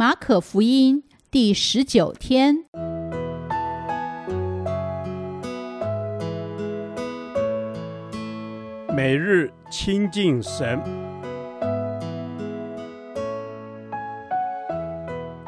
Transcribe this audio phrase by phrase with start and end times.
[0.00, 2.56] 马可福音第十九天，
[8.96, 10.82] 每日亲近神，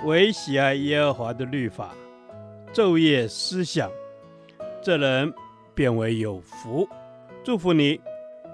[0.04, 1.95] 唯喜爱耶和华的律法，
[2.75, 3.91] 昼夜思想，
[4.82, 5.32] 这人
[5.75, 6.87] 便为有福。
[7.43, 7.98] 祝福你，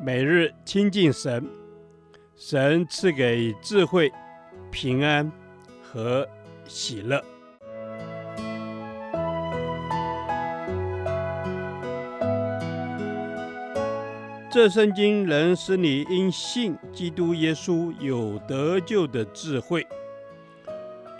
[0.00, 1.44] 每日亲近神，
[2.36, 4.08] 神赐给智慧、
[4.70, 5.28] 平安。
[5.92, 6.28] 和
[6.66, 7.22] 喜乐。
[14.50, 19.86] 这圣经能使你因信基督耶稣有得救的智慧。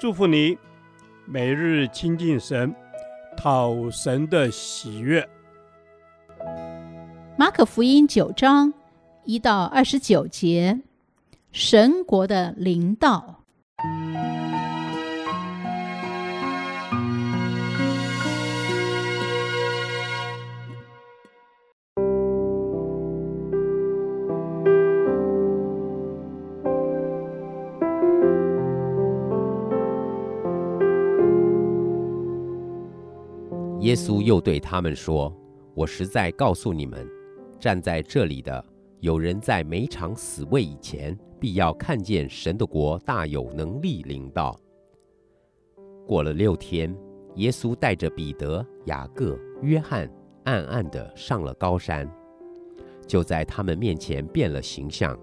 [0.01, 0.59] 祝福你，
[1.27, 2.75] 每日亲近神，
[3.37, 5.29] 讨神的喜悦。
[7.37, 8.73] 马可福音九章
[9.25, 10.81] 一到二十九节，
[11.53, 13.45] 神国的临到。
[33.89, 35.35] 耶稣又对他们说
[35.75, 37.09] ：“我实在告诉你们，
[37.59, 38.63] 站在这里的
[39.01, 44.55] 有人在每场死位以前，必要看见神的国大有能力临到。”
[46.07, 46.95] 过了六天，
[47.37, 50.07] 耶稣带着彼得、雅各、约翰，
[50.45, 52.07] 暗暗地上了高山，
[53.07, 55.19] 就在他们面前变了形象，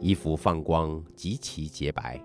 [0.00, 2.18] 衣服放光，极其洁白，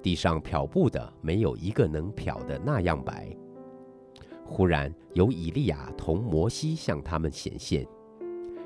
[0.00, 3.36] 地上漂布的没有一个能漂的那样白。
[4.46, 7.86] 忽然有以利亚同摩西向他们显现，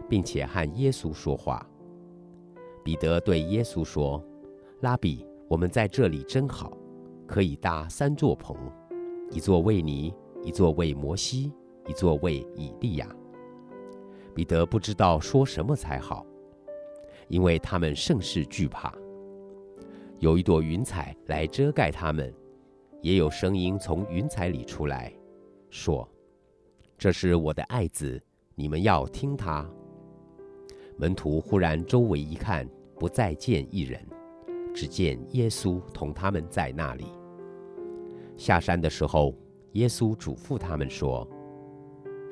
[0.09, 1.65] 并且和耶稣说话。
[2.85, 4.23] 彼得对耶稣说
[4.81, 6.73] ：“拉比，我们在这里真好，
[7.27, 8.57] 可以搭三座棚，
[9.31, 11.53] 一座为你，一座为摩西，
[11.87, 13.09] 一座为以利亚。”
[14.35, 16.25] 彼得不知道说什么才好，
[17.29, 18.93] 因为他们甚是惧怕。
[20.19, 22.33] 有一朵云彩来遮盖他们，
[23.03, 25.13] 也有声音从云彩里出来。
[25.71, 26.09] 说
[26.97, 28.21] ：“这是我的爱子，
[28.55, 29.69] 你们要听他。”
[30.97, 32.69] 门徒忽然周围一看，
[32.99, 34.05] 不再见一人，
[34.75, 37.07] 只见耶稣同他们在那里。
[38.37, 39.35] 下山的时候，
[39.73, 41.29] 耶稣嘱咐他们说：“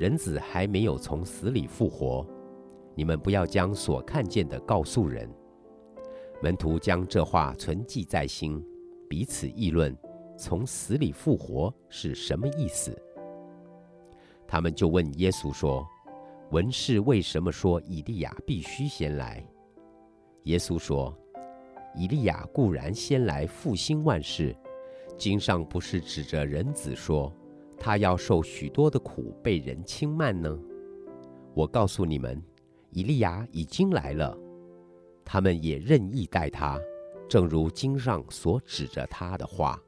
[0.00, 2.26] 人子还没有从死里复活，
[2.94, 5.30] 你们不要将所看见的告诉人。”
[6.42, 8.60] 门徒将这话存记在心，
[9.08, 9.96] 彼此议论
[10.36, 12.92] ：“从死里复活是什么意思？”
[14.56, 15.86] 他们就问耶稣说
[16.50, 19.46] ：“文士为什么说以利亚必须先来？”
[20.44, 21.14] 耶稣说
[21.94, 24.56] ：“以利亚固然先来复兴万事，
[25.18, 27.30] 经上不是指着人子说，
[27.78, 30.58] 他要受许多的苦，被人轻慢呢？
[31.52, 32.42] 我告诉你们，
[32.92, 34.34] 以利亚已经来了，
[35.22, 36.80] 他们也任意待他，
[37.28, 39.78] 正如经上所指着他的话。”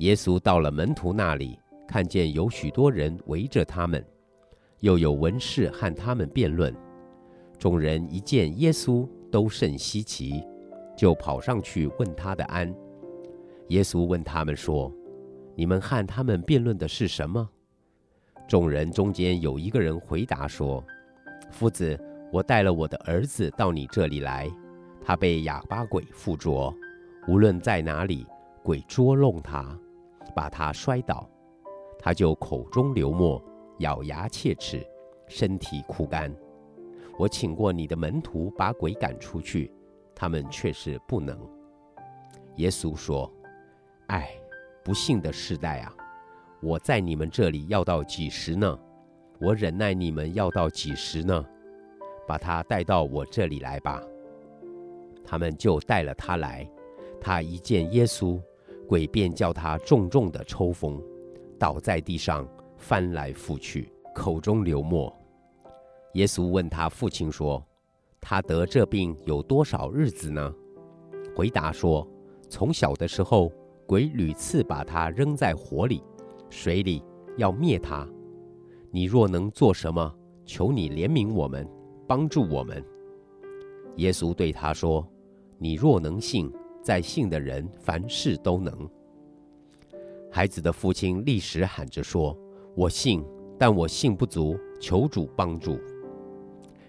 [0.00, 1.58] 耶稣到了门徒那里。
[1.90, 4.04] 看见有许多人围着他们，
[4.78, 6.72] 又有文士和他们辩论。
[7.58, 10.40] 众人一见耶稣，都甚稀奇，
[10.96, 12.72] 就跑上去问他的安。
[13.70, 14.88] 耶稣问他们说
[15.56, 17.50] ：“你们和他们辩论的是什么？”
[18.46, 20.84] 众人中间有一个人回答说
[21.50, 21.98] ：“夫子，
[22.32, 24.48] 我带了我的儿子到你这里来，
[25.04, 26.72] 他被哑巴鬼附着，
[27.26, 28.24] 无论在哪里，
[28.62, 29.76] 鬼捉弄他，
[30.36, 31.28] 把他摔倒。”
[32.02, 33.42] 他就口中流沫，
[33.80, 34.82] 咬牙切齿，
[35.26, 36.34] 身体枯干。
[37.18, 39.70] 我请过你的门徒把鬼赶出去，
[40.14, 41.38] 他们却是不能。
[42.56, 43.30] 耶稣说
[44.08, 44.30] ：“唉，
[44.82, 45.94] 不幸的世代啊！
[46.62, 48.78] 我在你们这里要到几时呢？
[49.38, 51.44] 我忍耐你们要到几时呢？
[52.26, 54.02] 把他带到我这里来吧。”
[55.22, 56.66] 他们就带了他来。
[57.20, 58.40] 他一见耶稣，
[58.88, 61.00] 鬼便叫他重重的抽风。
[61.60, 62.48] 倒在地上，
[62.78, 65.14] 翻来覆去，口中流沫。
[66.14, 67.62] 耶稣问他父亲说
[68.18, 70.54] ：“他得这病有多少日子呢？”
[71.36, 72.08] 回答说
[72.48, 73.52] ：“从小的时候，
[73.86, 76.02] 鬼屡次把他扔在火里、
[76.48, 77.04] 水里，
[77.36, 78.08] 要灭他。
[78.90, 80.12] 你若能做什么，
[80.46, 81.68] 求你怜悯我们，
[82.08, 82.82] 帮助我们。”
[83.96, 85.06] 耶稣对他说
[85.58, 86.50] ：“你若能信，
[86.82, 88.88] 在信的人凡事都能。”
[90.32, 92.36] 孩子的父亲立时喊着说
[92.76, 93.24] ：“我信，
[93.58, 95.78] 但我信不足，求主帮助。”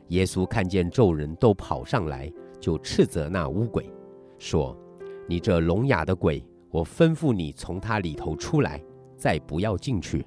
[0.09, 3.91] 耶稣看见众人都跑上来，就斥责那乌鬼，
[4.37, 4.77] 说
[5.27, 8.83] ：“你这聋哑的鬼，我吩咐你从他里头出来，
[9.17, 10.25] 再不要进去。”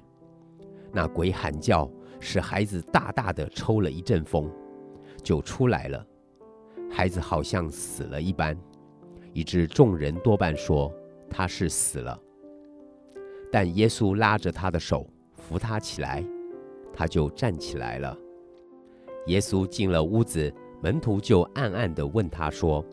[0.91, 1.89] 那鬼喊叫，
[2.19, 4.51] 使孩子大大的抽了一阵风，
[5.23, 6.05] 就出来了。
[6.89, 8.57] 孩子好像死了一般，
[9.33, 10.91] 以致众人多半说
[11.29, 12.19] 他是死了。
[13.55, 16.21] 但耶稣拉着他的手，扶他起来，
[16.93, 18.13] 他就站起来了。
[19.27, 22.83] 耶稣进了屋子，门徒就暗暗地问他说：“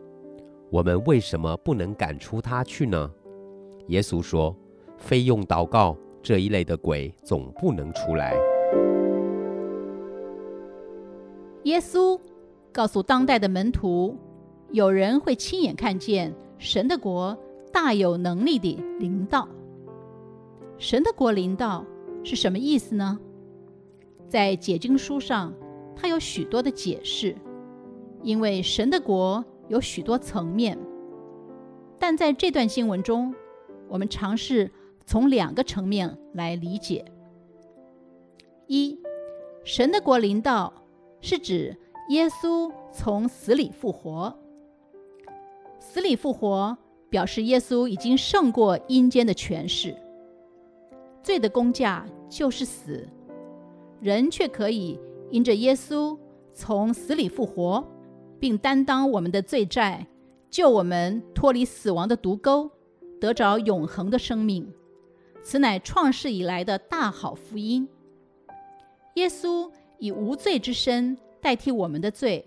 [0.71, 3.11] 我们为什么不能赶出他去呢？”
[3.87, 4.55] 耶稣说
[4.95, 8.33] ：“非用祷告，这一类的鬼总不能出来。”
[11.63, 12.17] 耶稣
[12.71, 14.17] 告诉当代的门徒，
[14.71, 17.37] 有人会亲眼看见神的国
[17.73, 19.45] 大有能力的临到。
[20.83, 21.85] 神的国临到
[22.25, 23.17] 是什么意思呢？
[24.27, 25.53] 在解经书上，
[25.95, 27.37] 它有许多的解释，
[28.21, 30.77] 因为神的国有许多层面。
[31.97, 33.33] 但在这段经文中，
[33.87, 34.69] 我们尝试
[35.05, 37.05] 从两个层面来理解：
[38.67, 38.99] 一，
[39.63, 40.73] 神的国临到
[41.21, 41.77] 是指
[42.09, 44.37] 耶稣从死里复活。
[45.79, 46.77] 死里复活
[47.09, 49.95] 表示耶稣已经胜过阴间的权势。
[51.23, 53.07] 罪的工价就是死，
[54.01, 54.99] 人却可以
[55.31, 56.17] 因着耶稣
[56.51, 57.83] 从死里复活，
[58.39, 60.05] 并担当我们的罪债，
[60.51, 62.69] 救我们脱离死亡的毒钩，
[63.21, 64.69] 得着永恒的生命。
[65.41, 67.87] 此乃创世以来的大好福音。
[69.15, 69.69] 耶稣
[69.99, 72.43] 以无罪之身代替我们的罪，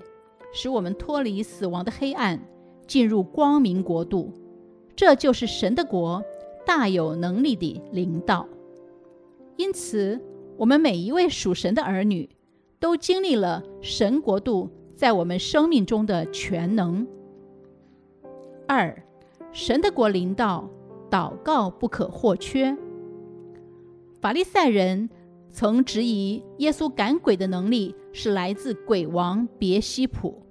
[0.52, 2.38] 使我们脱离死亡的黑暗，
[2.86, 4.32] 进入光明国度。
[4.94, 6.22] 这就是神的国
[6.64, 8.46] 大有能力的领导。
[9.56, 10.20] 因此，
[10.56, 12.28] 我们每一位属神的儿女，
[12.78, 17.06] 都经历了神国度在我们生命中的全能。
[18.68, 19.02] 二，
[19.52, 20.68] 神的国临到，
[21.10, 22.76] 祷告不可或缺。
[24.20, 25.08] 法利赛人
[25.50, 30.42] 曾质疑耶稣赶鬼的能力是来自鬼王别西卜。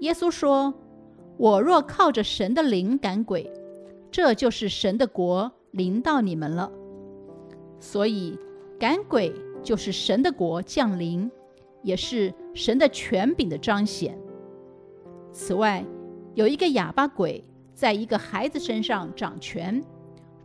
[0.00, 0.74] 耶稣说
[1.38, 3.50] ：“我若靠着神的灵赶鬼，
[4.10, 6.70] 这就是神的国临到你们了。”
[7.78, 8.38] 所以，
[8.78, 9.32] 赶鬼
[9.62, 11.30] 就是神的国降临，
[11.82, 14.18] 也是神的权柄的彰显。
[15.30, 15.84] 此外，
[16.34, 17.44] 有一个哑巴鬼
[17.74, 19.84] 在一个孩子身上掌权，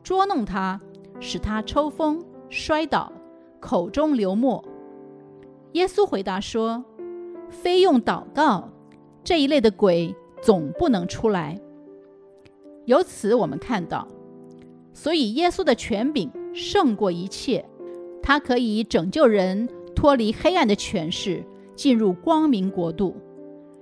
[0.03, 0.79] 捉弄他，
[1.19, 3.11] 使他抽风、摔倒、
[3.59, 4.63] 口中流沫。
[5.73, 6.83] 耶稣回答说
[7.49, 8.69] ：“非用祷告，
[9.23, 11.57] 这一类的鬼总不能出来。”
[12.85, 14.07] 由此我们看到，
[14.91, 16.29] 所以耶稣的权柄。
[16.53, 17.65] 胜过一切，
[18.21, 21.43] 他可以拯救人脱离黑暗的权势，
[21.75, 23.15] 进入光明国度。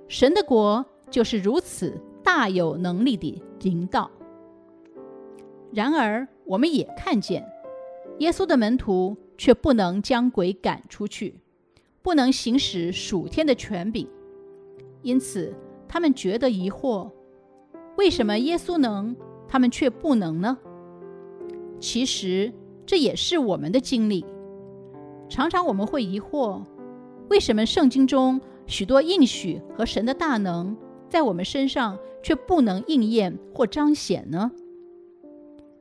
[0.08, 4.10] 神的国就是如此大有能力的临到。
[5.72, 7.46] 然而，我们也看见，
[8.18, 11.34] 耶稣的门徒却不能将鬼赶出去，
[12.02, 14.08] 不能行使属天的权柄，
[15.02, 15.54] 因此
[15.86, 17.10] 他们觉得疑惑：
[17.96, 19.14] 为什么耶稣能，
[19.46, 20.56] 他们却不能呢？
[21.80, 22.52] 其实。
[22.90, 24.26] 这也是我们的经历。
[25.28, 26.60] 常常我们会疑惑，
[27.28, 30.76] 为什么圣经中许多应许和神的大能，
[31.08, 34.50] 在我们身上却不能应验或彰显呢？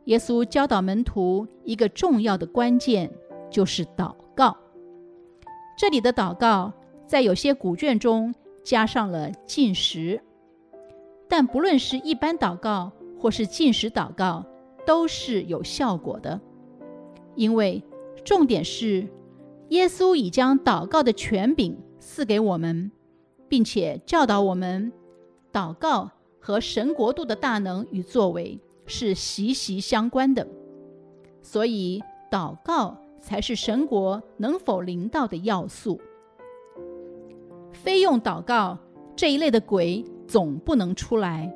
[0.05, 3.11] 耶稣教导门徒一个重要的关键，
[3.49, 4.55] 就是祷告。
[5.79, 6.71] 这里的祷告，
[7.07, 10.21] 在有些古卷中加上了禁食，
[11.27, 14.45] 但不论是一般祷告或是禁食祷告，
[14.85, 16.39] 都是有效果的。
[17.39, 17.81] 因为
[18.25, 19.07] 重点是，
[19.69, 22.91] 耶稣已将祷告的权柄赐给我们，
[23.47, 24.91] 并且教导我们，
[25.49, 30.45] 祷告和神国度的大能与作为是息息相关的。
[31.41, 36.01] 所以，祷告才是神国能否临到的要素。
[37.71, 38.77] 非用祷告，
[39.15, 41.49] 这一类的鬼总不能出来。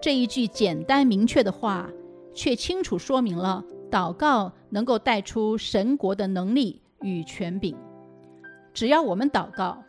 [0.00, 1.90] 这一句简单明确的话，
[2.32, 3.64] 却清楚说明了。
[3.94, 7.76] 祷告能够带出神国的能力与权柄。
[8.72, 9.80] 只要我们祷告，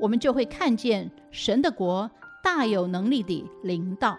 [0.00, 2.10] 我们就会看见神的国
[2.42, 4.18] 大有能力地临到。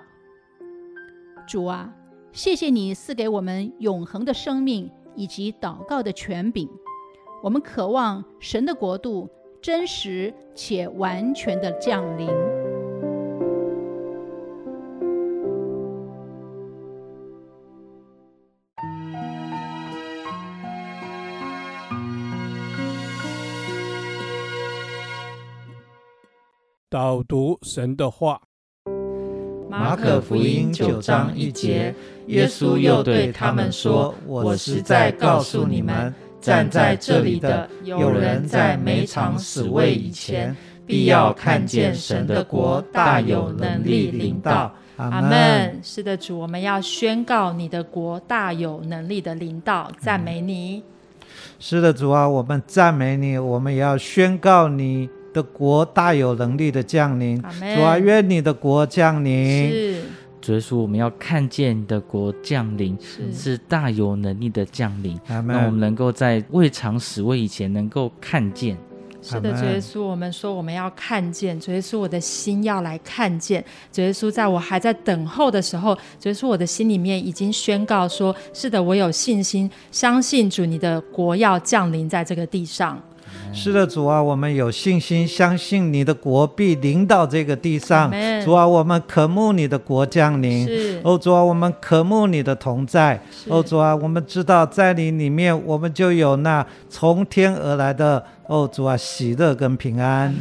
[1.46, 1.94] 主啊，
[2.32, 6.70] 谢谢你赐给我们永恒的生命以及祷告的权柄。
[7.44, 9.30] 我们渴望神的国度
[9.62, 12.30] 真实且完全的降临。
[26.94, 28.40] 导读神的话，
[29.68, 31.92] 《马可福音九章一节，
[32.28, 45.80] 耶稣又对他们说：“我实在告诉你们，站在这里的有人在没尝死味以前，必要看见神的国大有能力领到。”阿门。
[45.82, 50.84] 是的，主，我们要宣告你的国大有能力的领导，赞美你。
[51.58, 57.42] 是的，主啊，我们赞美你，我们也要宣告你的国大有能力的降临。
[57.42, 59.70] 主啊，愿你的国降临。
[59.70, 60.02] 是，
[60.40, 65.20] 主耶稣，我们要看见你的国降临，是，是大有能力的降临。
[65.28, 68.78] 那我们能够在未尝死味以前能够看见。
[69.22, 73.64] 是的，主耶稣，我们说我们要看见，主耶稣，我的心要来看见。
[73.90, 83.02] 主耶稣，在我还在等候的时候，主耶稣，我的心里面已经宣告说：是的，我有信心，相信主，你的国要降临在这个地上。
[83.54, 88.12] 是的，主啊，我们有信心，相信你的国必临到这个地上。
[88.44, 90.66] 主啊，我们渴慕你的国降临。
[90.66, 91.00] 是。
[91.04, 93.22] 哦，主啊，我们渴慕你的同在。
[93.48, 100.34] 哦，主啊，我们知道在你里面，我们就有那从天而来的哦，主啊，喜乐跟平安。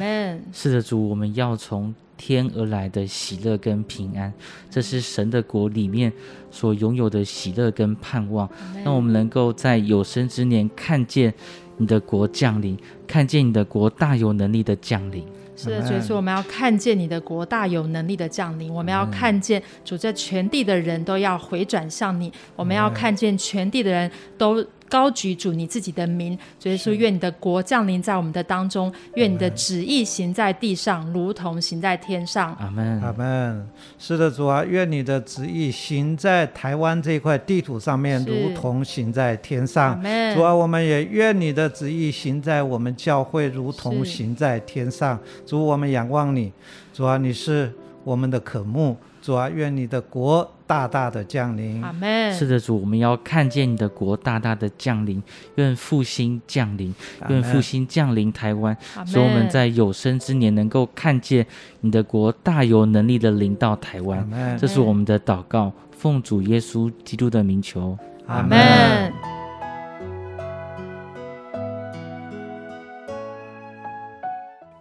[0.51, 4.33] 是的，主，我们要从天而来的喜乐跟平安，
[4.71, 6.11] 这是神的国里面
[6.51, 8.49] 所拥有的喜乐跟盼望。
[8.83, 11.35] 让我们能够在有生之年看见。
[11.77, 15.25] 你的国降临，看见你的国大有能力的降临。
[15.57, 18.73] 是的，所以说我们要看见你的国大有能力的降临。
[18.73, 22.33] 我们要看见主，在全地的人都要回转向你。
[22.57, 24.65] 我们要看见全地的人都。
[24.93, 32.55] 高举主你自己的名，主耶稣，愿你的国降临在我们的当中，愿你的旨意行在地上，如同行在天上。
[32.61, 33.67] 阿门，阿门。
[33.99, 39.99] 是的，主啊，愿你的旨意行在台湾这块地图上面，如同行在天上。
[40.35, 45.19] 主啊，我们也愿你的旨意行在我们教会，如同行在天上。
[45.47, 46.53] 主，我们仰望你。
[46.93, 47.73] 主啊，你是
[48.05, 48.95] 我们的渴慕。
[49.23, 51.83] 主啊，愿你的国大大的降临。
[51.85, 52.33] 阿门。
[52.33, 55.23] 是的，主，我们要看见你的国大大的降临。
[55.57, 56.95] 愿复兴降临，
[57.29, 58.75] 愿复兴降临台湾，
[59.05, 61.47] 使我们在有生之年能够看见
[61.83, 64.27] 你的国大有能力的临到台湾。
[64.59, 67.99] 这是我们的祷告，奉主耶稣基督的名求。
[68.27, 69.13] 阿门。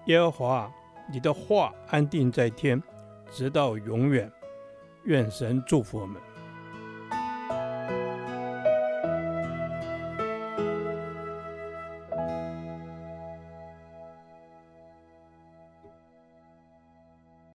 [0.05, 0.71] 耶和华，
[1.11, 2.81] 你的话安定在天。
[3.33, 4.29] 直到永远，
[5.03, 6.30] 愿神祝福我们。